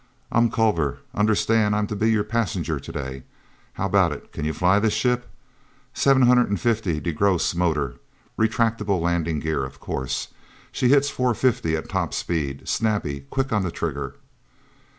"I'm 0.31 0.49
Culver. 0.49 0.97
Understand 1.13 1.75
I'm 1.75 1.85
to 1.85 1.95
be 1.95 2.09
your 2.09 2.23
passenger 2.23 2.79
to 2.79 2.91
day. 2.91 3.21
How 3.73 3.85
about 3.85 4.11
it—can 4.11 4.45
you 4.45 4.51
fly 4.53 4.79
the 4.79 4.89
ship? 4.89 5.29
Seven 5.93 6.23
hundred 6.23 6.49
and 6.49 6.59
fifty 6.59 6.99
DeGrosse 6.99 7.53
motor—retractable 7.53 8.99
landing 8.99 9.39
gear, 9.39 9.63
of 9.63 9.79
course. 9.79 10.29
She 10.71 10.87
hits 10.87 11.11
four 11.11 11.35
fifty 11.35 11.75
at 11.75 11.87
top 11.87 12.15
speed—snappy—quick 12.15 13.53
on 13.53 13.61
the 13.61 13.69
trigger." 13.69 14.15